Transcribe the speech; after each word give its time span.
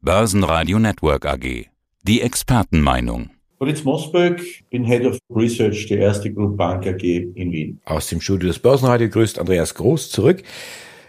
Börsenradio 0.00 0.78
Network 0.78 1.26
AG. 1.26 1.66
Die 2.04 2.20
Expertenmeinung. 2.22 3.30
Fritz 3.58 3.82
Mosböck, 3.82 4.40
bin 4.70 4.84
Head 4.84 5.04
of 5.04 5.18
Research 5.28 5.88
der 5.88 5.98
Erste 5.98 6.32
Group 6.32 6.56
Bank 6.56 6.86
AG 6.86 7.02
in 7.02 7.50
Wien. 7.50 7.80
Aus 7.84 8.06
dem 8.06 8.20
Studio 8.20 8.46
des 8.46 8.60
Börsenradio 8.60 9.08
grüßt 9.08 9.40
Andreas 9.40 9.74
Groß 9.74 10.10
zurück. 10.10 10.44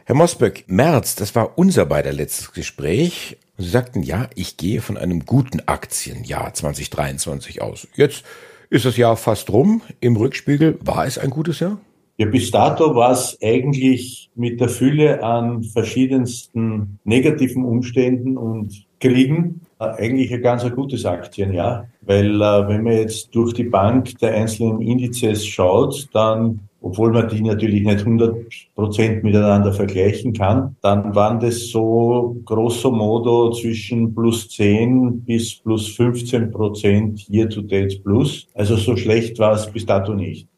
Herr 0.05 0.15
Mosböck, 0.15 0.63
März, 0.65 1.13
das 1.13 1.36
war 1.36 1.60
unser 1.60 1.86
beider 1.86 2.12
letztes 2.12 2.52
Gespräch. 2.52 3.38
Sie 3.60 3.70
sagten, 3.70 4.02
ja, 4.02 4.28
ich 4.33 4.57
gehe 4.57 4.82
von 4.82 4.98
einem 4.98 5.24
guten 5.24 5.62
Aktienjahr 5.68 6.52
2023 6.56 7.62
aus. 7.62 7.88
Jetzt 7.96 8.24
ist 8.71 8.86
das 8.86 8.98
Jahr 8.98 9.18
fast 9.18 9.52
rum. 9.52 9.84
Im 10.00 10.16
Rückspiegel 10.16 10.80
war 10.82 11.06
es 11.06 11.20
ein 11.20 11.30
gutes 11.30 11.60
Jahr? 11.60 11.80
Ja, 12.20 12.25
bis 12.25 12.51
dato 12.51 12.95
war 12.95 13.11
es 13.11 13.38
eigentlich 13.41 14.29
mit 14.36 14.59
der 14.59 14.68
Fülle 14.68 15.23
an 15.23 15.63
verschiedensten 15.63 16.99
negativen 17.05 17.63
Umständen 17.63 18.36
und 18.36 18.86
Kriegen 18.99 19.61
äh, 19.79 19.86
eigentlich 19.86 20.33
ein 20.33 20.41
ganz 20.41 20.65
ein 20.65 20.75
gutes 20.75 21.05
Aktienjahr. 21.05 21.87
Weil 22.01 22.41
äh, 22.41 22.68
wenn 22.68 22.83
man 22.83 22.91
jetzt 22.91 23.33
durch 23.33 23.54
die 23.54 23.63
Bank 23.63 24.18
der 24.19 24.33
einzelnen 24.33 24.82
Indizes 24.82 25.46
schaut, 25.47 26.10
dann 26.11 26.60
obwohl 26.82 27.13
man 27.13 27.29
die 27.29 27.41
natürlich 27.41 27.83
nicht 27.83 28.00
100 28.00 28.36
Prozent 28.75 29.24
miteinander 29.24 29.71
vergleichen 29.71 30.33
kann, 30.33 30.75
dann 30.82 31.15
waren 31.15 31.39
das 31.39 31.69
so 31.69 32.36
grosso 32.44 32.91
modo 32.91 33.52
zwischen 33.52 34.13
plus 34.13 34.49
10 34.49 35.22
bis 35.22 35.55
plus 35.55 35.88
15 35.95 36.52
Prozent 36.52 37.30
Year-to-Date 37.30 38.03
plus. 38.03 38.45
Also 38.55 38.75
so 38.75 38.97
schlecht 38.97 39.39
war 39.39 39.53
es 39.53 39.72
bis 39.72 39.86
dato 39.86 40.13
nicht. 40.13 40.49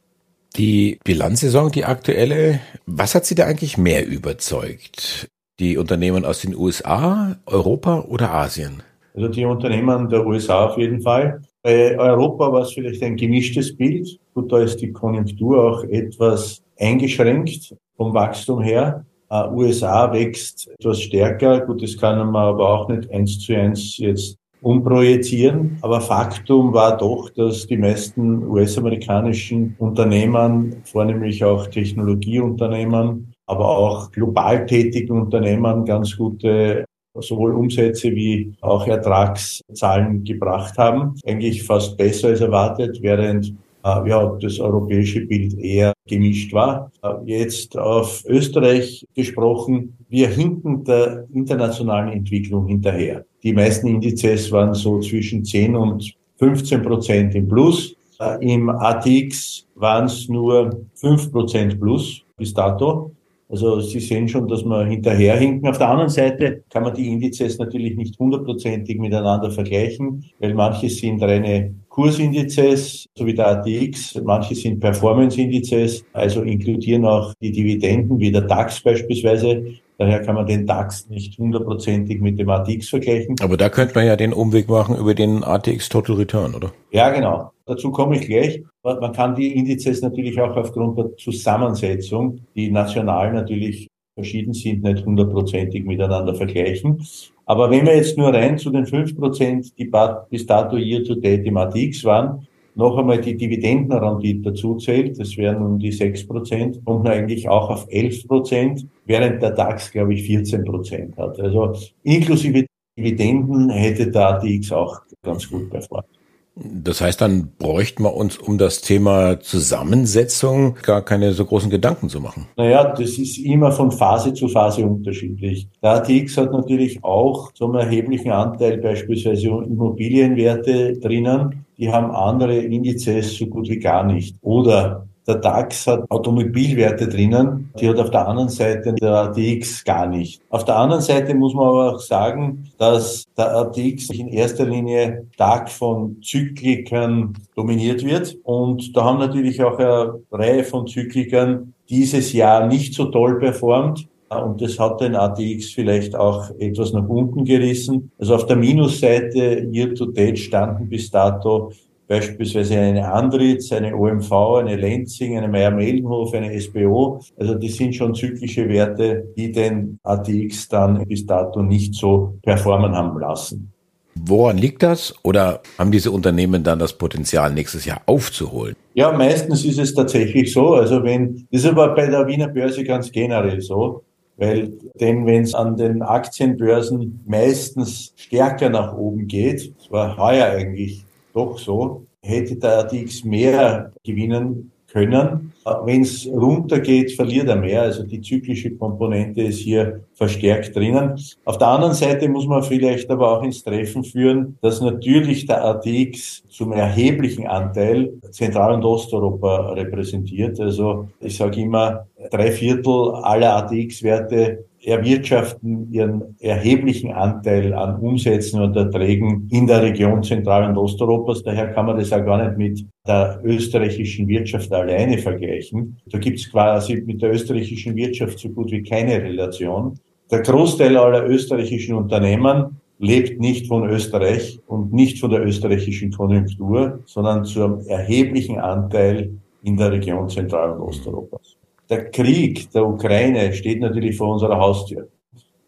Die 0.57 0.99
Bilanzsaison, 1.03 1.71
die 1.71 1.85
aktuelle, 1.85 2.59
was 2.85 3.15
hat 3.15 3.25
Sie 3.25 3.35
da 3.35 3.45
eigentlich 3.45 3.77
mehr 3.77 4.05
überzeugt? 4.05 5.29
Die 5.59 5.77
Unternehmen 5.77 6.25
aus 6.25 6.41
den 6.41 6.55
USA, 6.55 7.37
Europa 7.45 8.01
oder 8.01 8.33
Asien? 8.33 8.83
Also 9.13 9.27
die 9.29 9.45
Unternehmen 9.45 10.09
der 10.09 10.25
USA 10.25 10.65
auf 10.65 10.77
jeden 10.77 11.01
Fall. 11.01 11.41
Bei 11.63 11.97
Europa 11.97 12.51
war 12.51 12.61
es 12.63 12.73
vielleicht 12.73 13.03
ein 13.03 13.15
gemischtes 13.15 13.75
Bild. 13.75 14.19
Gut, 14.33 14.51
da 14.51 14.59
ist 14.59 14.77
die 14.77 14.91
Konjunktur 14.91 15.63
auch 15.63 15.83
etwas 15.85 16.61
eingeschränkt 16.79 17.75
vom 17.95 18.13
Wachstum 18.13 18.61
her. 18.61 19.05
Uh, 19.29 19.49
USA 19.55 20.11
wächst 20.11 20.69
etwas 20.77 21.01
stärker. 21.01 21.61
Gut, 21.61 21.81
das 21.81 21.95
kann 21.95 22.17
man 22.31 22.35
aber 22.35 22.67
auch 22.67 22.89
nicht 22.89 23.09
eins 23.11 23.39
zu 23.39 23.55
eins 23.55 23.97
jetzt 23.97 24.37
umprojizieren. 24.61 25.77
Aber 25.81 26.01
Faktum 26.01 26.73
war 26.73 26.97
doch, 26.97 27.29
dass 27.31 27.67
die 27.67 27.77
meisten 27.77 28.43
US-amerikanischen 28.47 29.75
Unternehmen, 29.79 30.77
vornehmlich 30.85 31.43
auch 31.43 31.67
Technologieunternehmen, 31.67 33.33
aber 33.47 33.67
auch 33.67 34.11
global 34.11 34.65
tätigen 34.65 35.21
Unternehmen 35.21 35.85
ganz 35.85 36.15
gute 36.15 36.85
sowohl 37.19 37.53
Umsätze 37.53 38.11
wie 38.11 38.53
auch 38.61 38.87
Ertragszahlen 38.87 40.23
gebracht 40.23 40.77
haben. 40.77 41.15
Eigentlich 41.25 41.63
fast 41.63 41.97
besser 41.97 42.29
als 42.29 42.39
erwartet, 42.39 42.99
während 43.01 43.53
äh, 43.83 44.09
ja, 44.09 44.37
das 44.41 44.59
europäische 44.59 45.21
Bild 45.25 45.57
eher 45.59 45.93
gemischt 46.07 46.53
war. 46.53 46.91
Äh, 47.03 47.13
jetzt 47.25 47.77
auf 47.77 48.23
Österreich 48.25 49.05
gesprochen, 49.13 49.97
wir 50.09 50.29
hinken 50.29 50.83
der 50.83 51.27
internationalen 51.33 52.13
Entwicklung 52.13 52.67
hinterher. 52.67 53.25
Die 53.43 53.53
meisten 53.53 53.87
Indizes 53.87 54.51
waren 54.51 54.73
so 54.73 54.99
zwischen 54.99 55.43
10 55.43 55.75
und 55.75 56.13
15 56.37 56.81
Prozent 56.81 57.35
im 57.35 57.47
Plus. 57.47 57.95
Äh, 58.19 58.53
Im 58.53 58.69
ATX 58.69 59.65
waren 59.75 60.05
es 60.05 60.29
nur 60.29 60.85
5 60.95 61.31
Prozent 61.31 61.79
plus 61.79 62.21
bis 62.37 62.53
dato. 62.53 63.11
Also 63.51 63.81
Sie 63.81 63.99
sehen 63.99 64.29
schon, 64.29 64.47
dass 64.47 64.63
wir 64.63 64.85
hinterherhinken. 64.85 65.67
Auf 65.67 65.77
der 65.77 65.89
anderen 65.89 66.09
Seite 66.09 66.63
kann 66.69 66.83
man 66.83 66.93
die 66.93 67.09
Indizes 67.09 67.57
natürlich 67.57 67.97
nicht 67.97 68.17
hundertprozentig 68.17 68.97
miteinander 68.97 69.51
vergleichen, 69.51 70.23
weil 70.39 70.53
manche 70.53 70.89
sind 70.89 71.21
reine 71.21 71.73
Kursindizes, 71.89 73.09
so 73.13 73.25
wie 73.25 73.33
der 73.33 73.47
ATX, 73.47 74.21
manche 74.23 74.55
sind 74.55 74.79
Performance-Indizes, 74.79 76.05
also 76.13 76.43
inkludieren 76.43 77.03
auch 77.03 77.33
die 77.41 77.51
Dividenden, 77.51 78.17
wie 78.19 78.31
der 78.31 78.43
DAX 78.43 78.79
beispielsweise. 78.79 79.65
Daher 80.01 80.23
kann 80.23 80.33
man 80.33 80.47
den 80.47 80.65
DAX 80.65 81.07
nicht 81.09 81.37
hundertprozentig 81.37 82.21
mit 82.21 82.39
dem 82.39 82.49
ATX 82.49 82.89
vergleichen. 82.89 83.35
Aber 83.39 83.55
da 83.55 83.69
könnte 83.69 83.93
man 83.93 84.07
ja 84.07 84.15
den 84.15 84.33
Umweg 84.33 84.67
machen 84.67 84.97
über 84.97 85.13
den 85.13 85.43
ATX 85.43 85.89
Total 85.89 86.15
Return, 86.15 86.55
oder? 86.55 86.71
Ja, 86.89 87.11
genau. 87.11 87.51
Dazu 87.67 87.91
komme 87.91 88.15
ich 88.17 88.25
gleich. 88.25 88.63
Man 88.81 89.13
kann 89.13 89.35
die 89.35 89.55
Indizes 89.55 90.01
natürlich 90.01 90.41
auch 90.41 90.57
aufgrund 90.57 90.97
der 90.97 91.15
Zusammensetzung, 91.17 92.39
die 92.55 92.71
national 92.71 93.31
natürlich 93.31 93.89
verschieden 94.15 94.55
sind, 94.55 94.81
nicht 94.81 95.05
hundertprozentig 95.05 95.85
miteinander 95.85 96.33
vergleichen. 96.33 97.05
Aber 97.45 97.69
wenn 97.69 97.85
wir 97.85 97.95
jetzt 97.95 98.17
nur 98.17 98.33
rein 98.33 98.57
zu 98.57 98.71
den 98.71 98.87
fünf 98.87 99.15
Prozent, 99.15 99.77
die 99.77 99.91
bis 100.31 100.47
dato 100.47 100.77
year 100.77 101.03
to 101.03 101.13
date 101.13 101.45
im 101.45 101.57
ATX 101.57 102.03
waren, 102.05 102.47
noch 102.75 102.97
einmal 102.97 103.19
die 103.19 103.35
Dividendenrendite 103.35 104.51
dazu 104.51 104.77
zählt, 104.77 105.19
das 105.19 105.37
wären 105.37 105.63
um 105.63 105.79
die 105.79 105.91
sechs 105.91 106.25
Prozent, 106.25 106.83
kommt 106.85 107.03
man 107.03 107.13
eigentlich 107.13 107.49
auch 107.49 107.69
auf 107.69 107.85
elf 107.89 108.27
Prozent, 108.27 108.87
während 109.05 109.41
der 109.41 109.51
DAX, 109.51 109.91
glaube 109.91 110.13
ich, 110.13 110.23
14 110.23 110.63
Prozent 110.63 111.17
hat. 111.17 111.39
Also 111.39 111.73
inklusive 112.03 112.65
Dividenden 112.97 113.69
hätte 113.69 114.11
der 114.11 114.35
ATX 114.35 114.71
auch 114.71 115.01
ganz 115.23 115.49
gut 115.49 115.69
performt. 115.69 116.07
Das 116.55 116.99
heißt, 116.99 117.21
dann 117.21 117.53
bräuchten 117.57 118.03
wir 118.03 118.13
uns 118.13 118.37
um 118.37 118.57
das 118.57 118.81
Thema 118.81 119.39
Zusammensetzung 119.39 120.75
gar 120.83 121.01
keine 121.01 121.31
so 121.31 121.45
großen 121.45 121.69
Gedanken 121.69 122.09
zu 122.09 122.19
machen. 122.19 122.47
Naja, 122.57 122.93
das 122.93 123.17
ist 123.17 123.37
immer 123.37 123.71
von 123.71 123.91
Phase 123.91 124.33
zu 124.33 124.49
Phase 124.49 124.85
unterschiedlich. 124.85 125.69
Der 125.81 125.91
ATX 125.91 126.35
hat 126.37 126.51
natürlich 126.51 127.03
auch 127.03 127.51
einen 127.61 127.75
erheblichen 127.75 128.31
Anteil 128.31 128.77
beispielsweise 128.79 129.47
Immobilienwerte 129.47 130.97
drinnen. 130.97 131.65
Die 131.81 131.91
haben 131.91 132.11
andere 132.11 132.57
Indizes 132.57 133.35
so 133.35 133.47
gut 133.47 133.67
wie 133.67 133.79
gar 133.79 134.03
nicht. 134.03 134.35
Oder 134.41 135.07
der 135.27 135.35
DAX 135.35 135.87
hat 135.87 136.09
Automobilwerte 136.09 137.07
drinnen, 137.07 137.71
die 137.79 137.89
hat 137.89 137.97
auf 137.97 138.11
der 138.11 138.27
anderen 138.27 138.49
Seite 138.49 138.93
der 138.93 139.11
ATX 139.11 139.83
gar 139.83 140.05
nicht. 140.05 140.41
Auf 140.49 140.63
der 140.63 140.75
anderen 140.75 141.01
Seite 141.01 141.33
muss 141.33 141.55
man 141.55 141.67
aber 141.67 141.95
auch 141.95 141.99
sagen, 141.99 142.69
dass 142.77 143.25
der 143.35 143.55
ATX 143.55 144.11
in 144.11 144.27
erster 144.27 144.65
Linie 144.65 145.25
stark 145.33 145.69
von 145.69 146.21
Zyklikern 146.21 147.33
dominiert 147.55 148.05
wird. 148.05 148.37
Und 148.43 148.95
da 148.95 149.03
haben 149.03 149.19
natürlich 149.19 149.63
auch 149.63 149.79
eine 149.79 150.19
Reihe 150.31 150.63
von 150.63 150.85
Zyklikern 150.85 151.73
dieses 151.89 152.31
Jahr 152.31 152.67
nicht 152.67 152.93
so 152.93 153.05
toll 153.05 153.39
performt. 153.39 154.07
Und 154.39 154.61
das 154.61 154.79
hat 154.79 155.01
den 155.01 155.15
ATX 155.15 155.71
vielleicht 155.73 156.15
auch 156.15 156.49
etwas 156.59 156.93
nach 156.93 157.07
unten 157.07 157.43
gerissen. 157.43 158.11
Also 158.17 158.35
auf 158.35 158.45
der 158.45 158.55
Minusseite 158.55 159.67
year 159.71 159.93
to 159.93 160.05
date 160.05 160.39
standen 160.39 160.87
bis 160.87 161.11
dato 161.11 161.71
beispielsweise 162.11 162.77
eine 162.77 163.09
Andritz, 163.09 163.71
eine 163.71 163.95
OMV, 163.95 164.31
eine 164.59 164.75
Lenzing, 164.75 165.37
eine 165.37 165.47
Meier-Mellenhof, 165.47 166.33
eine 166.33 166.59
SBO. 166.59 167.21
Also 167.37 167.55
die 167.55 167.69
sind 167.69 167.95
schon 167.95 168.13
zyklische 168.13 168.67
Werte, 168.67 169.29
die 169.37 169.49
den 169.49 169.97
ATX 170.03 170.67
dann 170.67 171.07
bis 171.07 171.25
dato 171.25 171.61
nicht 171.61 171.95
so 171.95 172.37
performen 172.41 172.93
haben 172.93 173.17
lassen. 173.17 173.71
Woran 174.15 174.57
liegt 174.57 174.83
das? 174.83 175.15
Oder 175.23 175.61
haben 175.77 175.91
diese 175.93 176.11
Unternehmen 176.11 176.63
dann 176.65 176.79
das 176.79 176.91
Potenzial, 176.91 177.53
nächstes 177.53 177.85
Jahr 177.85 178.01
aufzuholen? 178.05 178.75
Ja, 178.93 179.13
meistens 179.13 179.63
ist 179.63 179.79
es 179.79 179.93
tatsächlich 179.93 180.51
so. 180.51 180.73
Also 180.73 181.01
wenn, 181.03 181.47
das 181.49 181.61
ist 181.61 181.69
aber 181.69 181.95
bei 181.95 182.07
der 182.07 182.27
Wiener 182.27 182.49
Börse 182.49 182.83
ganz 182.83 183.09
generell 183.09 183.61
so. 183.61 184.03
Weil, 184.41 184.73
denn 184.99 185.27
wenn 185.27 185.43
es 185.43 185.53
an 185.53 185.77
den 185.77 186.01
Aktienbörsen 186.01 187.23
meistens 187.27 188.11
stärker 188.15 188.71
nach 188.71 188.97
oben 188.97 189.27
geht, 189.27 189.71
das 189.77 189.91
war 189.91 190.17
heuer 190.17 190.47
eigentlich 190.47 191.05
doch 191.31 191.59
so, 191.59 192.07
hätte 192.23 192.55
der 192.55 192.79
ATX 192.79 193.23
mehr 193.23 193.91
gewinnen 194.03 194.71
können. 194.87 195.50
Wenn 195.63 196.01
es 196.01 196.27
runtergeht, 196.27 197.11
verliert 197.11 197.47
er 197.47 197.55
mehr. 197.55 197.83
Also 197.83 198.03
die 198.03 198.21
zyklische 198.21 198.75
Komponente 198.75 199.41
ist 199.41 199.59
hier 199.59 200.01
verstärkt 200.13 200.75
drinnen. 200.75 201.19
Auf 201.45 201.57
der 201.57 201.67
anderen 201.67 201.93
Seite 201.93 202.27
muss 202.29 202.47
man 202.47 202.63
vielleicht 202.63 203.09
aber 203.11 203.37
auch 203.37 203.43
ins 203.43 203.63
Treffen 203.63 204.03
führen, 204.03 204.57
dass 204.61 204.81
natürlich 204.81 205.45
der 205.45 205.63
ATX 205.63 206.43
zum 206.49 206.71
erheblichen 206.71 207.47
Anteil 207.47 208.11
Zentral- 208.31 208.73
und 208.73 208.85
Osteuropa 208.85 209.73
repräsentiert. 209.73 210.59
Also 210.59 211.09
ich 211.19 211.37
sage 211.37 211.61
immer, 211.61 212.07
drei 212.31 212.51
Viertel 212.51 213.11
aller 213.21 213.55
ATX-Werte 213.57 214.65
erwirtschaften 214.83 215.91
ihren 215.91 216.35
erheblichen 216.39 217.11
Anteil 217.11 217.73
an 217.73 217.99
Umsätzen 217.99 218.61
und 218.61 218.75
Erträgen 218.75 219.47
in 219.51 219.67
der 219.67 219.83
Region 219.83 220.23
Zentral- 220.23 220.69
und 220.69 220.77
Osteuropas. 220.77 221.43
Daher 221.43 221.67
kann 221.73 221.85
man 221.85 221.97
das 221.97 222.11
auch 222.11 222.25
gar 222.25 222.43
nicht 222.43 222.57
mit 222.57 222.85
der 223.07 223.39
österreichischen 223.43 224.27
Wirtschaft 224.27 224.71
alleine 224.71 225.17
vergleichen. 225.17 225.97
Da 226.07 226.17
gibt 226.17 226.39
es 226.39 226.51
quasi 226.51 227.01
mit 227.05 227.21
der 227.21 227.31
österreichischen 227.31 227.95
Wirtschaft 227.95 228.39
so 228.39 228.49
gut 228.49 228.71
wie 228.71 228.83
keine 228.83 229.21
Relation. 229.21 229.99
Der 230.29 230.41
Großteil 230.41 230.97
aller 230.97 231.27
österreichischen 231.27 231.95
Unternehmen 231.95 232.77
lebt 232.99 233.39
nicht 233.39 233.67
von 233.67 233.89
Österreich 233.89 234.59
und 234.67 234.93
nicht 234.93 235.19
von 235.19 235.31
der 235.31 235.45
österreichischen 235.45 236.11
Konjunktur, 236.11 236.99
sondern 237.05 237.45
zu 237.45 237.63
einem 237.63 237.79
erheblichen 237.87 238.59
Anteil 238.59 239.31
in 239.63 239.77
der 239.77 239.91
Region 239.91 240.29
Zentral- 240.29 240.71
und 240.71 240.81
Osteuropas 240.81 241.60
der 241.91 242.09
Krieg 242.09 242.71
der 242.71 242.87
Ukraine 242.87 243.53
steht 243.53 243.81
natürlich 243.81 244.15
vor 244.17 244.29
unserer 244.29 244.57
Haustür. 244.57 245.09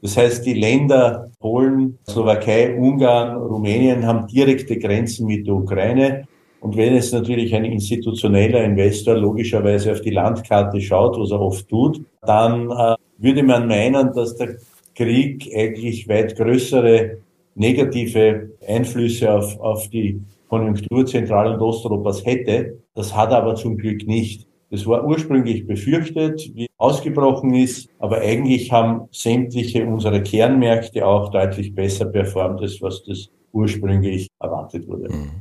Das 0.02 0.18
heißt, 0.18 0.46
die 0.46 0.54
Länder 0.54 1.30
Polen, 1.40 2.00
Slowakei, 2.10 2.76
Ungarn, 2.78 3.38
Rumänien 3.38 4.06
haben 4.06 4.28
direkte 4.28 4.78
Grenzen 4.78 5.28
mit 5.28 5.46
der 5.46 5.54
Ukraine. 5.54 6.26
Und 6.62 6.78
wenn 6.78 6.96
es 6.96 7.12
natürlich 7.12 7.54
ein 7.54 7.66
institutioneller 7.66 8.64
Investor 8.64 9.16
logischerweise 9.16 9.92
auf 9.92 10.02
die 10.02 10.12
Landkarte 10.12 10.80
schaut, 10.80 11.20
was 11.20 11.32
er 11.32 11.42
oft 11.42 11.68
tut, 11.68 12.02
dann 12.22 12.72
äh, 12.72 12.96
würde 13.18 13.44
man 13.44 13.68
meinen, 13.68 14.14
dass 14.14 14.38
der 14.38 14.56
Krieg 14.96 15.50
eigentlich 15.54 16.08
weit 16.08 16.38
größere 16.38 17.18
negative 17.56 18.52
Einflüsse 18.66 19.34
auf, 19.34 19.60
auf 19.60 19.90
die 19.90 20.22
Konjunktur 20.48 21.06
Zentral- 21.06 21.54
und 21.54 21.62
Osteuropas 21.62 22.26
hätte. 22.26 22.80
Das 22.96 23.14
hat 23.16 23.32
er 23.32 23.38
aber 23.38 23.56
zum 23.56 23.78
Glück 23.78 24.08
nicht. 24.08 24.48
Das 24.74 24.88
war 24.88 25.06
ursprünglich 25.06 25.68
befürchtet, 25.68 26.50
wie 26.56 26.68
ausgebrochen 26.78 27.54
ist, 27.54 27.90
aber 28.00 28.22
eigentlich 28.22 28.72
haben 28.72 29.08
sämtliche 29.12 29.86
unserer 29.86 30.20
Kernmärkte 30.20 31.06
auch 31.06 31.30
deutlich 31.30 31.76
besser 31.76 32.06
performt, 32.06 32.60
als 32.60 32.82
was 32.82 33.04
das 33.04 33.30
ursprünglich 33.52 34.30
erwartet 34.40 34.88
wurde. 34.88 35.14
Mhm. 35.14 35.32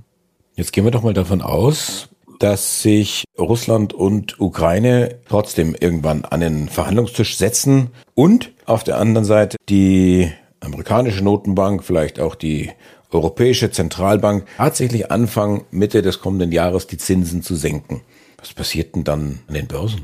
Jetzt 0.55 0.75
gehen 0.75 0.85
wir 0.85 0.91
doch 0.91 1.03
mal 1.03 1.15
davon 1.15 1.41
aus, 1.41 2.11
dass 2.41 2.83
sich 2.83 3.25
Russland 3.39 3.95
und 3.95 4.39
Ukraine 4.39 5.21
trotzdem 5.27 5.75
irgendwann 5.81 6.27
an 6.27 6.41
den 6.41 6.69
Verhandlungstisch 6.69 7.39
setzen 7.39 7.89
und 8.13 8.53
auf 8.67 8.85
der 8.85 8.99
anderen 8.99 9.25
Seite 9.25 9.57
die 9.71 10.31
amerikanische 10.61 11.25
Notenbank, 11.25 11.85
vielleicht 11.85 12.21
auch 12.21 12.35
die 12.35 12.71
Europäische 13.11 13.71
Zentralbank 13.71 14.45
tatsächlich 14.59 15.11
anfangen, 15.11 15.65
Mitte 15.71 16.03
des 16.03 16.21
kommenden 16.21 16.53
Jahres 16.53 16.87
die 16.87 16.99
Zinsen 16.99 17.41
zu 17.41 17.55
senken. 17.55 18.03
Was 18.43 18.53
passiert 18.53 18.97
denn 18.97 19.05
dann 19.05 19.39
an 19.47 19.55
den 19.55 19.69
Börsen? 19.69 20.01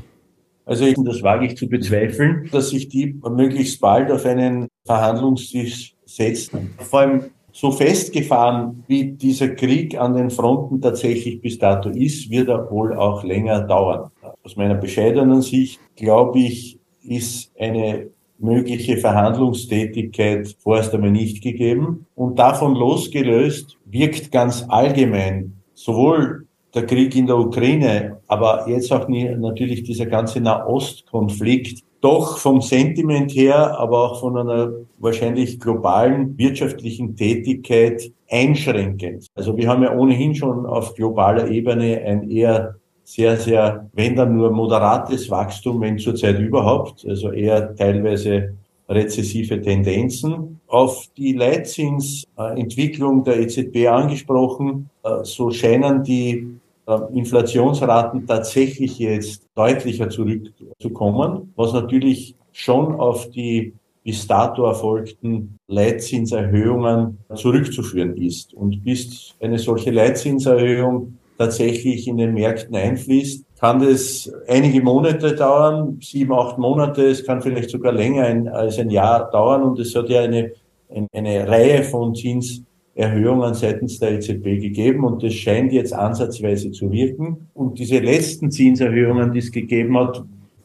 Also 0.65 0.85
das 1.03 1.21
wage 1.21 1.47
ich 1.47 1.57
zu 1.57 1.67
bezweifeln, 1.67 2.47
dass 2.53 2.69
sich 2.69 2.87
die 2.87 3.19
möglichst 3.29 3.81
bald 3.81 4.09
auf 4.11 4.25
einen 4.25 4.69
Verhandlungstisch 4.85 5.95
setzen. 6.05 6.73
Vor 6.77 6.99
allem 7.01 7.23
so 7.51 7.71
festgefahren, 7.71 8.85
wie 8.87 9.11
dieser 9.11 9.49
Krieg 9.49 9.99
an 9.99 10.15
den 10.15 10.29
Fronten 10.29 10.79
tatsächlich 10.79 11.41
bis 11.41 11.57
dato 11.57 11.89
ist, 11.89 12.29
wird 12.29 12.47
er 12.47 12.71
wohl 12.71 12.93
auch 12.95 13.25
länger 13.25 13.61
dauern. 13.61 14.09
Aus 14.43 14.55
meiner 14.55 14.75
bescheidenen 14.75 15.41
Sicht 15.41 15.81
glaube 15.97 16.39
ich, 16.39 16.79
ist 17.03 17.51
eine 17.59 18.07
mögliche 18.37 18.97
Verhandlungstätigkeit 18.97 20.55
vorerst 20.59 20.93
einmal 20.93 21.11
nicht 21.11 21.43
gegeben. 21.43 22.05
Und 22.15 22.39
davon 22.39 22.75
losgelöst 22.75 23.75
wirkt 23.85 24.31
ganz 24.31 24.65
allgemein 24.69 25.55
sowohl 25.73 26.45
der 26.73 26.85
Krieg 26.85 27.15
in 27.15 27.27
der 27.27 27.37
Ukraine, 27.37 28.17
aber 28.27 28.65
jetzt 28.67 28.91
auch 28.91 29.07
natürlich 29.07 29.83
dieser 29.83 30.05
ganze 30.05 30.39
Nahostkonflikt 30.41 31.83
doch 32.01 32.37
vom 32.37 32.61
Sentiment 32.61 33.31
her, 33.31 33.77
aber 33.77 34.11
auch 34.11 34.19
von 34.21 34.37
einer 34.37 34.71
wahrscheinlich 34.99 35.59
globalen 35.59 36.37
wirtschaftlichen 36.37 37.15
Tätigkeit 37.15 38.11
einschränkend. 38.29 39.27
Also 39.35 39.57
wir 39.57 39.67
haben 39.67 39.83
ja 39.83 39.95
ohnehin 39.95 40.35
schon 40.35 40.65
auf 40.65 40.95
globaler 40.95 41.49
Ebene 41.49 42.01
ein 42.05 42.29
eher 42.29 42.75
sehr, 43.03 43.37
sehr, 43.37 43.89
wenn 43.93 44.15
dann 44.15 44.37
nur 44.37 44.51
moderates 44.51 45.29
Wachstum, 45.31 45.81
wenn 45.81 45.97
zurzeit 45.97 46.39
überhaupt, 46.39 47.05
also 47.07 47.31
eher 47.31 47.75
teilweise 47.75 48.55
rezessive 48.87 49.59
Tendenzen. 49.61 50.58
Auf 50.69 51.09
die 51.17 51.33
Leitzinsentwicklung 51.33 53.23
der 53.23 53.39
EZB 53.41 53.87
angesprochen, 53.87 54.89
äh, 55.03 55.23
so 55.23 55.51
scheinen 55.51 56.03
die 56.03 56.59
äh, 56.87 56.97
Inflationsraten 57.13 58.25
tatsächlich 58.25 58.99
jetzt 58.99 59.47
deutlicher 59.55 60.09
zurückzukommen, 60.09 61.53
was 61.55 61.73
natürlich 61.73 62.35
schon 62.51 62.95
auf 62.99 63.29
die 63.31 63.73
bis 64.03 64.25
dato 64.27 64.65
erfolgten 64.65 65.59
Leitzinserhöhungen 65.67 67.19
zurückzuführen 67.35 68.15
ist. 68.17 68.53
Und 68.53 68.83
bis 68.83 69.35
eine 69.39 69.59
solche 69.59 69.91
Leitzinserhöhung 69.91 71.17
tatsächlich 71.37 72.07
in 72.07 72.17
den 72.17 72.33
Märkten 72.33 72.75
einfließt, 72.75 73.45
kann 73.59 73.79
das 73.79 74.31
einige 74.47 74.81
Monate 74.81 75.35
dauern, 75.35 75.99
sieben, 76.01 76.33
acht 76.33 76.57
Monate, 76.57 77.05
es 77.07 77.25
kann 77.25 77.41
vielleicht 77.41 77.69
sogar 77.69 77.91
länger 77.93 78.53
als 78.53 78.79
ein 78.79 78.89
Jahr 78.89 79.29
dauern. 79.29 79.63
Und 79.63 79.79
es 79.79 79.95
hat 79.95 80.09
ja 80.09 80.21
eine, 80.21 80.53
eine 80.89 81.47
Reihe 81.47 81.83
von 81.83 82.15
Zins 82.15 82.63
Erhöhungen 82.95 83.53
seitens 83.53 83.99
der 83.99 84.13
EZB 84.13 84.59
gegeben 84.59 85.05
und 85.05 85.23
das 85.23 85.33
scheint 85.33 85.71
jetzt 85.71 85.93
ansatzweise 85.93 86.71
zu 86.71 86.91
wirken. 86.91 87.49
Und 87.53 87.79
diese 87.79 87.99
letzten 87.99 88.51
Zinserhöhungen, 88.51 89.31
die 89.31 89.39
es 89.39 89.51
gegeben 89.51 89.97
hat, 89.97 90.21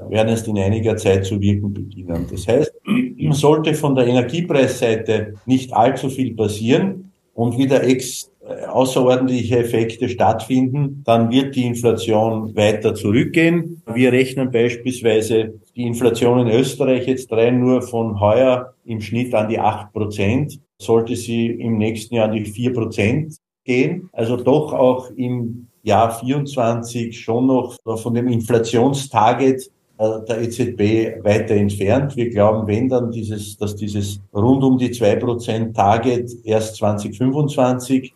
werden 0.08 0.28
erst 0.28 0.48
in 0.48 0.58
einiger 0.58 0.96
Zeit 0.96 1.24
zu 1.24 1.40
wirken 1.40 1.72
beginnen. 1.72 2.26
Das 2.30 2.48
heißt, 2.48 2.72
sollte 3.34 3.74
von 3.74 3.94
der 3.94 4.06
Energiepreisseite 4.06 5.34
nicht 5.46 5.72
allzu 5.72 6.08
viel 6.08 6.34
passieren 6.34 7.12
und 7.34 7.58
wieder 7.58 7.82
ex 7.84 8.30
außerordentliche 8.44 9.58
Effekte 9.58 10.08
stattfinden, 10.08 11.02
dann 11.04 11.30
wird 11.30 11.56
die 11.56 11.66
Inflation 11.66 12.54
weiter 12.54 12.94
zurückgehen. 12.94 13.82
Wir 13.92 14.12
rechnen 14.12 14.50
beispielsweise 14.50 15.54
die 15.74 15.86
Inflation 15.86 16.46
in 16.46 16.48
Österreich 16.48 17.06
jetzt 17.06 17.32
rein 17.32 17.60
nur 17.60 17.82
von 17.82 18.20
heuer 18.20 18.74
im 18.84 19.00
Schnitt 19.00 19.34
an 19.34 19.48
die 19.48 19.58
acht 19.58 19.92
Prozent 19.92 20.60
sollte 20.78 21.16
sie 21.16 21.46
im 21.46 21.78
nächsten 21.78 22.16
Jahr 22.16 22.28
an 22.28 22.34
die 22.34 22.44
vier 22.44 22.72
Prozent 22.72 23.36
gehen. 23.64 24.10
Also 24.12 24.36
doch 24.36 24.72
auch 24.72 25.10
im 25.16 25.68
Jahr 25.82 26.18
24 26.18 27.18
schon 27.18 27.46
noch 27.46 27.76
von 27.96 28.14
dem 28.14 28.28
Inflationstarget 28.28 29.70
äh, 29.98 30.20
der 30.28 30.42
EZB 30.42 31.24
weiter 31.24 31.54
entfernt. 31.54 32.16
Wir 32.16 32.28
glauben, 32.30 32.66
wenn 32.66 32.88
dann 32.88 33.10
dieses, 33.10 33.56
dass 33.56 33.76
dieses 33.76 34.20
rund 34.34 34.62
um 34.64 34.76
die 34.76 34.90
zwei 34.90 35.16
Prozent 35.16 35.76
Target 35.76 36.30
erst 36.44 36.76
2025 36.76 38.12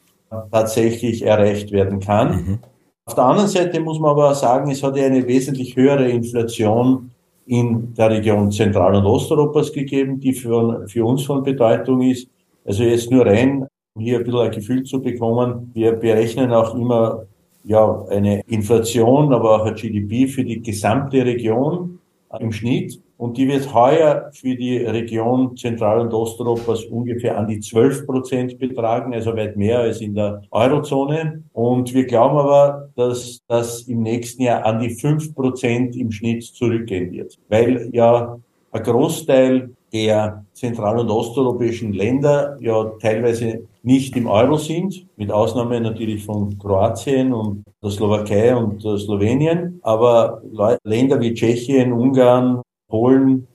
tatsächlich 0.51 1.23
erreicht 1.25 1.73
werden 1.73 2.01
kann. 2.01 2.31
Mhm. 2.31 2.59
Auf 3.07 3.15
der 3.15 3.25
anderen 3.25 3.49
Seite 3.49 3.81
muss 3.81 3.99
man 3.99 4.11
aber 4.11 4.35
sagen, 4.35 4.71
es 4.71 4.83
hat 4.83 4.97
ja 4.97 5.07
eine 5.07 5.27
wesentlich 5.27 5.75
höhere 5.77 6.09
Inflation 6.09 7.11
in 7.47 7.95
der 7.95 8.11
Region 8.11 8.51
Zentral- 8.53 8.97
und 8.97 9.07
Osteuropas 9.07 9.73
gegeben, 9.73 10.21
die 10.21 10.35
für, 10.35 10.87
für 10.87 11.07
uns 11.07 11.25
von 11.25 11.43
Bedeutung 11.43 12.03
ist. 12.03 12.29
Also 12.67 12.83
jetzt 12.83 13.11
nur 13.11 13.25
rein, 13.25 13.67
um 13.95 14.03
hier 14.03 14.19
ein 14.19 14.25
bisschen 14.25 14.41
ein 14.41 14.51
Gefühl 14.51 14.83
zu 14.85 15.01
bekommen. 15.01 15.71
Wir 15.73 15.93
berechnen 15.93 16.53
auch 16.53 16.75
immer 16.75 17.25
ja, 17.65 18.05
eine 18.11 18.43
Inflation, 18.47 19.33
aber 19.33 19.63
auch 19.63 19.67
ein 19.67 19.75
GDP 19.75 20.27
für 20.27 20.45
die 20.45 20.61
gesamte 20.61 21.25
Region 21.25 21.99
im 22.39 22.53
Schnitt. 22.53 23.01
Und 23.19 23.37
die 23.37 23.49
wird 23.49 23.75
heuer 23.75 24.31
für 24.33 24.55
die 24.55 24.79
Region 24.79 25.57
Zentral- 25.57 26.01
und 26.01 26.15
Osteuropas 26.15 26.85
ungefähr 26.85 27.37
an 27.37 27.49
die 27.49 27.59
12 27.59 28.07
Prozent 28.07 28.59
betragen, 28.61 29.13
also 29.13 29.37
weit 29.37 29.57
mehr 29.57 29.81
als 29.81 30.01
in 30.01 30.15
der 30.15 30.43
Eurozone. 30.53 31.43
Und 31.53 31.93
wir 31.93 32.07
glauben 32.07 32.39
aber, 32.39 32.91
dass 32.95 33.41
das 33.49 33.83
im 33.83 34.03
nächsten 34.03 34.43
Jahr 34.43 34.65
an 34.65 34.79
die 34.79 34.91
5 34.91 35.35
Prozent 35.35 35.97
im 35.97 36.13
Schnitt 36.13 36.45
zurückgehen 36.45 37.11
wird, 37.11 37.37
weil 37.49 37.91
ja 37.93 38.39
ein 38.71 38.83
Großteil 38.85 39.71
der 39.93 40.45
zentral- 40.53 40.99
und 41.01 41.11
osteuropäischen 41.11 41.93
Länder 41.93 42.57
ja 42.61 42.85
teilweise 43.01 43.63
nicht 43.83 44.15
im 44.17 44.27
Euro 44.27 44.59
sind, 44.59 45.07
mit 45.17 45.33
Ausnahme 45.33 45.81
natürlich 45.81 46.25
von 46.25 46.59
Kroatien 46.59 47.33
und 47.33 47.65
der 47.83 47.91
Slowakei 47.91 48.55
und 48.55 48.85
der 48.85 48.99
Slowenien. 48.99 49.81
Aber 49.83 50.43
Länder 50.85 51.21
wie 51.21 51.33
Tschechien, 51.33 51.93
Ungarn, 51.93 52.61
Polen, 52.89 53.47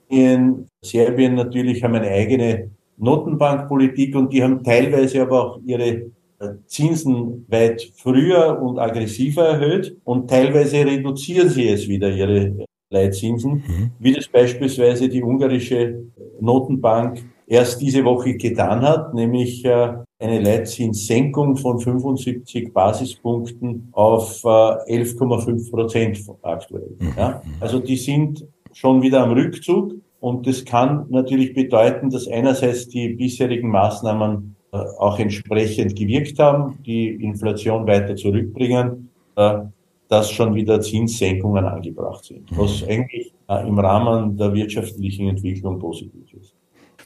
Serbien 0.82 1.34
natürlich 1.34 1.82
haben 1.82 1.94
eine 1.94 2.08
eigene 2.08 2.70
Notenbankpolitik 2.96 4.14
und 4.14 4.32
die 4.32 4.42
haben 4.42 4.62
teilweise 4.62 5.22
aber 5.22 5.44
auch 5.44 5.60
ihre 5.64 5.88
äh, 5.88 6.54
Zinsen 6.66 7.44
weit 7.48 7.90
früher 7.96 8.60
und 8.62 8.78
aggressiver 8.78 9.44
erhöht 9.44 9.96
und 10.04 10.30
teilweise 10.30 10.84
reduzieren 10.84 11.48
sie 11.48 11.68
es 11.68 11.88
wieder, 11.88 12.10
ihre 12.10 12.66
Leitzinsen, 12.90 13.52
mhm. 13.52 13.90
wie 13.98 14.12
das 14.12 14.28
beispielsweise 14.28 15.08
die 15.08 15.22
ungarische 15.22 16.04
Notenbank 16.40 17.24
erst 17.46 17.80
diese 17.80 18.04
Woche 18.04 18.34
getan 18.34 18.82
hat, 18.82 19.14
nämlich 19.14 19.64
äh, 19.64 19.94
eine 20.18 20.40
Leitzinssenkung 20.40 21.56
von 21.56 21.80
75 21.80 22.72
Basispunkten 22.72 23.88
auf 23.92 24.44
11,5 24.44 25.66
äh, 25.66 25.70
Prozent 25.70 26.18
aktuell. 26.42 26.96
Mhm. 26.98 27.12
Ja? 27.16 27.42
Also 27.60 27.80
die 27.80 27.96
sind 27.96 28.46
schon 28.74 29.02
wieder 29.02 29.22
am 29.22 29.32
Rückzug 29.32 29.94
und 30.20 30.46
das 30.46 30.64
kann 30.64 31.06
natürlich 31.08 31.54
bedeuten, 31.54 32.10
dass 32.10 32.28
einerseits 32.28 32.88
die 32.88 33.08
bisherigen 33.10 33.70
Maßnahmen 33.70 34.56
äh, 34.72 34.76
auch 34.98 35.18
entsprechend 35.18 35.96
gewirkt 35.96 36.38
haben, 36.38 36.78
die 36.84 37.08
Inflation 37.08 37.86
weiter 37.86 38.16
zurückbringen 38.16 39.10
dass 40.08 40.30
schon 40.30 40.54
wieder 40.54 40.80
Zinssenkungen 40.80 41.64
angebracht 41.64 42.24
sind, 42.24 42.56
was 42.56 42.84
eigentlich 42.84 43.32
äh, 43.48 43.66
im 43.66 43.78
Rahmen 43.78 44.36
der 44.36 44.52
wirtschaftlichen 44.52 45.28
Entwicklung 45.28 45.78
positiv 45.78 46.32
ist. 46.34 46.53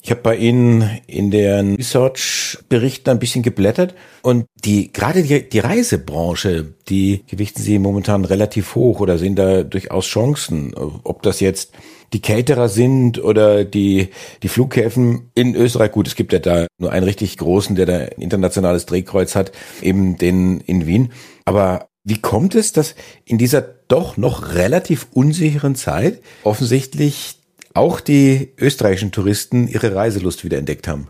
Ich 0.03 0.11
habe 0.11 0.21
bei 0.23 0.37
Ihnen 0.37 0.89
in 1.07 1.31
den 1.31 1.75
Research-Berichten 1.75 3.11
ein 3.11 3.19
bisschen 3.19 3.43
geblättert 3.43 3.95
und 4.23 4.47
die 4.65 4.93
gerade 4.93 5.23
die, 5.23 5.49
die 5.49 5.59
Reisebranche, 5.59 6.75
die 6.89 7.25
gewichten 7.27 7.63
Sie 7.63 7.79
momentan 7.79 8.25
relativ 8.25 8.75
hoch 8.75 9.01
oder 9.01 9.19
sehen 9.19 9.35
da 9.35 9.63
durchaus 9.65 10.07
Chancen. 10.07 10.75
Ob 10.75 11.23
das 11.23 11.41
jetzt 11.41 11.73
die 12.13 12.23
Caterer 12.23 12.69
sind 12.69 13.23
oder 13.23 13.65
die, 13.65 14.09
die 14.43 14.49
Flughäfen 14.49 15.31
in 15.35 15.55
Österreich. 15.55 15.93
Gut, 15.93 16.07
es 16.07 16.15
gibt 16.15 16.33
ja 16.33 16.39
da 16.39 16.67
nur 16.79 16.93
einen 16.93 17.05
richtig 17.05 17.37
großen, 17.37 17.77
der 17.77 17.87
da 17.87 17.99
ein 17.99 18.09
internationales 18.23 18.87
Drehkreuz 18.87 19.35
hat, 19.35 19.53
eben 19.83 20.17
den 20.17 20.61
in 20.61 20.87
Wien. 20.87 21.13
Aber 21.45 21.89
wie 22.05 22.21
kommt 22.21 22.55
es, 22.55 22.73
dass 22.73 22.95
in 23.25 23.37
dieser 23.37 23.61
doch 23.61 24.17
noch 24.17 24.55
relativ 24.55 25.09
unsicheren 25.13 25.75
Zeit 25.75 26.21
offensichtlich 26.45 27.39
auch 27.75 28.01
die 28.01 28.53
österreichischen 28.59 29.13
Touristen 29.13 29.69
ihre 29.69 29.95
Reiselust 29.95 30.45
wieder 30.45 30.59
entdeckt 30.59 30.89
haben? 30.89 31.09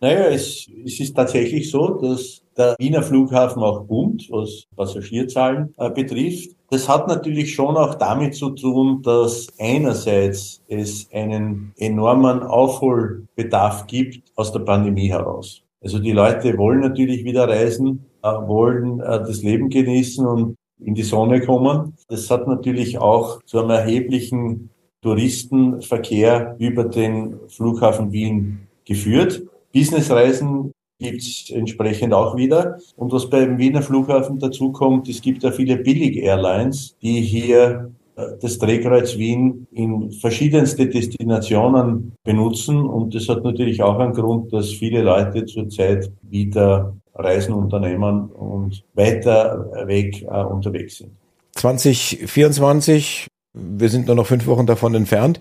Naja, 0.00 0.26
es, 0.28 0.68
es 0.84 1.00
ist 1.00 1.14
tatsächlich 1.14 1.70
so, 1.70 1.88
dass 2.00 2.42
der 2.56 2.74
Wiener 2.78 3.02
Flughafen 3.02 3.62
auch 3.62 3.84
boomt, 3.84 4.28
was 4.30 4.64
Passagierzahlen 4.76 5.74
äh, 5.78 5.90
betrifft. 5.90 6.50
Das 6.70 6.88
hat 6.88 7.06
natürlich 7.06 7.54
schon 7.54 7.76
auch 7.76 7.94
damit 7.94 8.34
zu 8.34 8.50
tun, 8.50 9.02
dass 9.02 9.46
einerseits 9.58 10.62
es 10.68 11.08
einen 11.12 11.72
enormen 11.76 12.42
Aufholbedarf 12.42 13.86
gibt 13.86 14.32
aus 14.34 14.52
der 14.52 14.60
Pandemie 14.60 15.08
heraus. 15.08 15.62
Also 15.82 15.98
die 15.98 16.12
Leute 16.12 16.56
wollen 16.58 16.80
natürlich 16.80 17.24
wieder 17.24 17.48
reisen, 17.48 18.06
äh, 18.22 18.28
wollen 18.28 19.00
äh, 19.00 19.20
das 19.20 19.42
Leben 19.42 19.68
genießen 19.68 20.26
und 20.26 20.56
in 20.80 20.94
die 20.94 21.02
Sonne 21.02 21.40
kommen. 21.40 21.94
Das 22.08 22.30
hat 22.30 22.46
natürlich 22.46 22.98
auch 22.98 23.42
zu 23.44 23.60
einem 23.60 23.70
erheblichen 23.70 24.70
Touristenverkehr 25.06 26.56
über 26.58 26.82
den 26.82 27.38
Flughafen 27.46 28.10
Wien 28.10 28.66
geführt. 28.84 29.40
Businessreisen 29.72 30.72
gibt 30.98 31.22
es 31.22 31.48
entsprechend 31.50 32.12
auch 32.12 32.36
wieder. 32.36 32.78
Und 32.96 33.12
was 33.12 33.30
beim 33.30 33.56
Wiener 33.56 33.82
Flughafen 33.82 34.40
dazu 34.40 34.72
kommt, 34.72 35.08
es 35.08 35.22
gibt 35.22 35.44
ja 35.44 35.52
viele 35.52 35.76
Billig-Airlines, 35.76 36.96
die 37.02 37.20
hier 37.20 37.92
äh, 38.16 38.22
das 38.40 38.58
Drehkreuz 38.58 39.16
Wien 39.16 39.68
in 39.70 40.10
verschiedenste 40.10 40.88
Destinationen 40.88 42.16
benutzen. 42.24 42.84
Und 42.84 43.14
das 43.14 43.28
hat 43.28 43.44
natürlich 43.44 43.80
auch 43.82 44.00
einen 44.00 44.12
Grund, 44.12 44.52
dass 44.52 44.72
viele 44.72 45.02
Leute 45.02 45.44
zurzeit 45.44 46.10
wieder 46.22 46.96
Reisen 47.14 47.54
unternehmen 47.54 48.28
und 48.30 48.82
weiter 48.94 49.70
weg 49.86 50.22
äh, 50.22 50.42
unterwegs 50.42 50.96
sind. 50.96 51.12
2024, 51.54 53.28
wir 53.56 53.88
sind 53.88 54.06
nur 54.06 54.16
noch 54.16 54.26
fünf 54.26 54.46
Wochen 54.46 54.66
davon 54.66 54.94
entfernt. 54.94 55.40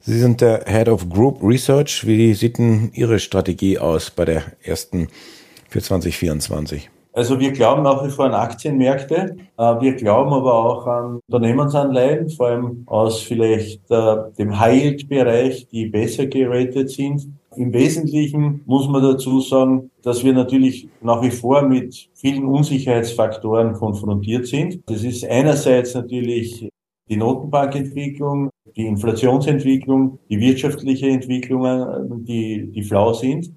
Sie 0.00 0.18
sind 0.18 0.40
der 0.40 0.64
Head 0.66 0.88
of 0.88 1.08
Group 1.08 1.42
Research. 1.42 2.06
Wie 2.06 2.32
sieht 2.34 2.58
denn 2.58 2.90
Ihre 2.94 3.18
Strategie 3.18 3.78
aus 3.78 4.10
bei 4.10 4.24
der 4.24 4.42
ersten 4.62 5.08
für 5.68 5.82
2024? 5.82 6.90
Also 7.12 7.40
wir 7.40 7.50
glauben 7.52 7.82
nach 7.82 8.04
wie 8.04 8.10
vor 8.10 8.26
an 8.26 8.34
Aktienmärkte. 8.34 9.36
Äh, 9.56 9.62
wir 9.80 9.94
glauben 9.94 10.34
aber 10.34 10.52
auch 10.52 10.86
an 10.86 11.20
Unternehmensanleihen, 11.26 12.28
vor 12.28 12.48
allem 12.48 12.82
aus 12.84 13.22
vielleicht 13.22 13.90
äh, 13.90 14.16
dem 14.38 14.60
High-Yield-Bereich, 14.60 15.66
die 15.68 15.86
besser 15.86 16.26
geratet 16.26 16.90
sind. 16.90 17.26
Im 17.56 17.72
Wesentlichen 17.72 18.60
muss 18.66 18.86
man 18.86 19.02
dazu 19.02 19.40
sagen, 19.40 19.90
dass 20.02 20.24
wir 20.24 20.34
natürlich 20.34 20.90
nach 21.00 21.22
wie 21.22 21.30
vor 21.30 21.62
mit 21.62 22.10
vielen 22.12 22.44
Unsicherheitsfaktoren 22.44 23.72
konfrontiert 23.72 24.46
sind. 24.46 24.82
Das 24.84 25.02
ist 25.02 25.24
einerseits 25.24 25.94
natürlich 25.94 26.68
die 27.08 27.16
Notenbankentwicklung, 27.16 28.50
die 28.76 28.86
Inflationsentwicklung, 28.86 30.18
die 30.28 30.40
wirtschaftliche 30.40 31.08
Entwicklungen, 31.08 32.24
die, 32.24 32.70
die 32.72 32.82
flau 32.82 33.12
sind. 33.12 33.52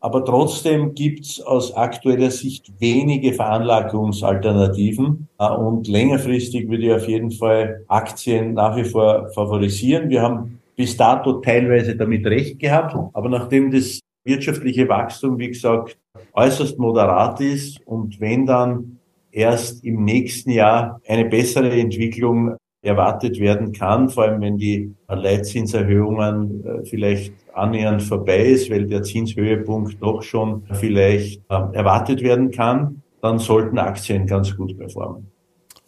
Aber 0.00 0.24
trotzdem 0.24 0.94
gibt's 0.94 1.40
aus 1.40 1.74
aktueller 1.74 2.30
Sicht 2.30 2.70
wenige 2.78 3.32
Veranlagungsalternativen. 3.32 5.28
Und 5.38 5.88
längerfristig 5.88 6.68
würde 6.68 6.86
ich 6.86 6.92
auf 6.92 7.08
jeden 7.08 7.30
Fall 7.30 7.82
Aktien 7.88 8.52
nach 8.52 8.76
wie 8.76 8.84
vor 8.84 9.30
favorisieren. 9.30 10.10
Wir 10.10 10.20
haben 10.20 10.60
bis 10.76 10.96
dato 10.96 11.40
teilweise 11.40 11.96
damit 11.96 12.26
recht 12.26 12.58
gehabt. 12.58 12.94
Aber 13.14 13.30
nachdem 13.30 13.70
das 13.70 14.00
wirtschaftliche 14.24 14.88
Wachstum, 14.88 15.38
wie 15.38 15.48
gesagt, 15.48 15.98
äußerst 16.34 16.78
moderat 16.78 17.40
ist 17.40 17.80
und 17.86 18.20
wenn 18.20 18.44
dann 18.44 18.98
erst 19.30 19.82
im 19.84 20.04
nächsten 20.04 20.50
Jahr 20.50 21.00
eine 21.08 21.24
bessere 21.24 21.70
Entwicklung 21.72 22.56
erwartet 22.82 23.38
werden 23.38 23.72
kann, 23.72 24.10
vor 24.10 24.24
allem 24.24 24.40
wenn 24.40 24.58
die 24.58 24.92
Leitzinserhöhungen 25.08 26.64
äh, 26.64 26.84
vielleicht 26.84 27.32
annähernd 27.54 28.02
vorbei 28.02 28.44
ist, 28.44 28.70
weil 28.70 28.86
der 28.86 29.02
Zinshöhepunkt 29.02 30.02
doch 30.02 30.22
schon 30.22 30.64
vielleicht 30.72 31.42
ähm, 31.48 31.72
erwartet 31.72 32.22
werden 32.22 32.50
kann, 32.50 33.02
dann 33.20 33.38
sollten 33.38 33.78
Aktien 33.78 34.26
ganz 34.26 34.56
gut 34.56 34.76
performen. 34.76 35.28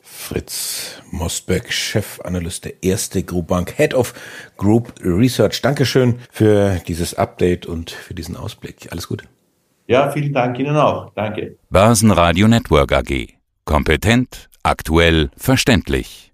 Fritz 0.02 1.02
Mosbeck, 1.10 1.72
Chefanalyst 1.72 2.64
der 2.64 2.82
Erste 2.82 3.22
Group 3.24 3.48
Bank, 3.48 3.74
Head 3.76 3.94
of 3.94 4.14
Group 4.56 4.94
Research. 5.02 5.60
Dankeschön 5.60 6.20
für 6.30 6.80
dieses 6.86 7.14
Update 7.14 7.66
und 7.66 7.90
für 7.90 8.14
diesen 8.14 8.36
Ausblick. 8.36 8.88
Alles 8.90 9.08
Gute. 9.08 9.24
Ja, 9.86 10.10
vielen 10.10 10.32
Dank 10.32 10.58
Ihnen 10.58 10.76
auch. 10.76 11.12
Danke. 11.14 11.56
Börsenradio 11.70 12.48
Network 12.48 12.92
AG. 12.92 13.34
Kompetent, 13.64 14.48
aktuell, 14.62 15.30
verständlich. 15.36 16.33